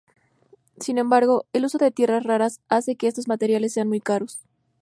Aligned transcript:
Sin 0.79 0.97
embargo, 0.97 1.45
el 1.53 1.63
uso 1.63 1.77
de 1.77 1.91
tierras 1.91 2.23
raras 2.23 2.59
hace 2.69 2.95
que 2.95 3.07
estos 3.07 3.27
materiales 3.27 3.71
sean 3.73 3.87
muy 3.87 3.99
caros. 3.99 4.39